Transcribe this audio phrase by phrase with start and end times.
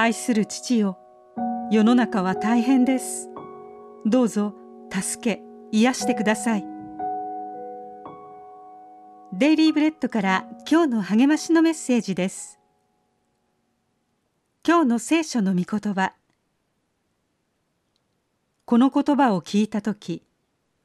[0.00, 0.96] 愛する父よ。
[1.72, 3.28] 世の中は大変です。
[4.06, 4.54] どうぞ
[4.92, 6.64] 助け癒してください。
[9.32, 12.60] デイリーブレッドから今日の励ましのメッセージです。
[14.64, 16.12] 今日の聖書の御言葉。
[18.66, 20.22] この言葉を聞いた時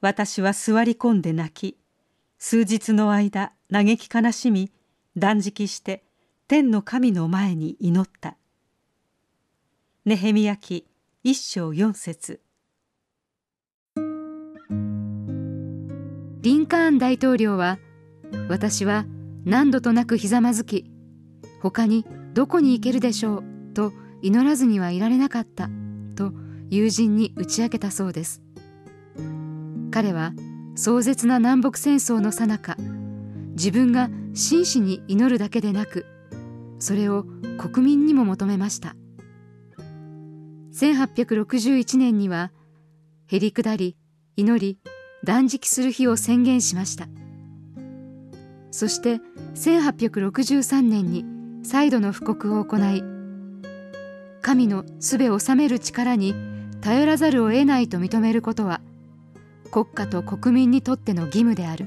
[0.02, 1.77] 私は座り込んで泣き
[2.39, 4.71] 数日の間嘆き悲しみ
[5.16, 6.04] 断食して
[6.48, 8.38] 天の神の前に祈った。
[10.06, 10.86] ネヘミヤ記
[11.24, 12.42] 一章四節。
[16.42, 17.80] リンカーン大統領は
[18.50, 19.06] 私は
[19.46, 20.92] 何度となくひざまずき
[21.61, 25.70] 他にどこに行けるでしょうと祈らずにはいられなかった
[26.18, 26.33] と
[26.70, 28.42] 友人に打ち明けたそうです。
[29.89, 30.33] 彼は
[30.75, 32.75] 壮絶な南北戦争の最中
[33.52, 36.06] 自分が真摯に祈るだけでなく
[36.80, 37.23] それを
[37.58, 38.97] 国民にも求めました。
[40.73, 42.52] 1861年には
[43.27, 43.95] へりくだり
[44.35, 44.80] 祈り
[45.23, 47.07] 断食する日を宣言しました。
[48.71, 49.21] そして
[49.53, 51.25] 1863年に
[51.63, 53.03] 再度の布告を行い
[54.41, 56.33] 神の術を治める力に
[56.81, 58.81] 頼らざるを得ないと認めることは
[59.71, 61.85] 国家と国民にとっての義務である。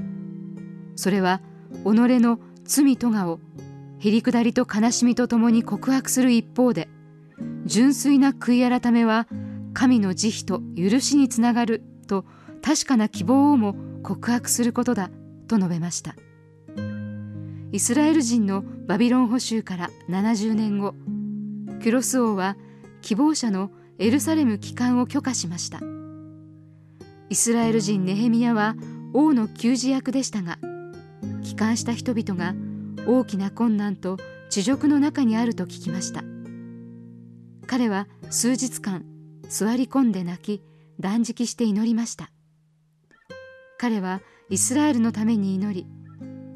[0.94, 1.40] それは
[1.84, 1.88] 己
[2.20, 3.40] の罪咎を
[3.98, 6.88] へりくだりと悲しみとともに告白する一方で
[7.66, 9.26] 純粋な悔い改めは
[9.74, 12.24] 神の慈悲と許しにつながると
[12.62, 15.10] 確かな希望をも告白することだ
[15.48, 16.14] と述べました。
[17.72, 20.94] イスラエル人のバビロン捕囚から70年後
[21.82, 22.56] キュロス王は
[23.02, 25.80] 希望者のエルサレム帰還を許可しました。
[27.28, 28.76] イスラエル人ネヘミヤは
[29.12, 30.58] 王の給仕役でしたが
[31.42, 32.54] 帰還した人々が
[33.06, 34.16] 大きな困難と
[34.48, 36.35] 地獄の中にあると聞きました。
[37.66, 39.04] 彼は数日間
[39.48, 40.62] 座り込んで泣き
[41.00, 42.30] 断食して祈りました。
[43.78, 45.86] 彼はイスラエルのために祈り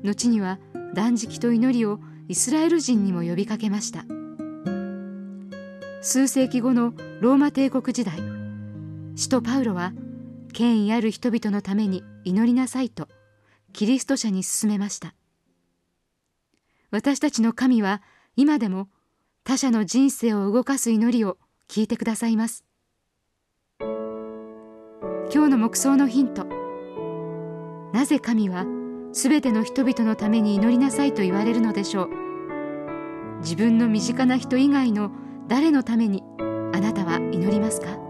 [0.03, 0.59] 後には
[0.95, 4.05] 断食と祈りをイスラエル人にも呼びかけました。
[6.01, 8.19] 数世紀後のローマ帝国時代
[9.17, 9.93] 使徒パウロは
[10.53, 13.09] 権威ある人々のために祈りなさいと
[13.73, 15.15] キリスト者に勧めました。
[16.91, 18.03] 私たちの神は
[18.37, 18.89] 今でも
[19.45, 22.65] 他者の人生を動かす祈りを聞いてくださいます。
[23.81, 26.47] 今日の黙想のヒント。
[27.93, 28.67] なぜ神は
[29.13, 32.09] すべての人々のために祈りなさいと言われるのでしょう。
[33.41, 35.11] 自分の身近な人以外の
[35.49, 36.23] 誰のために
[36.73, 38.10] あなたは祈りますか？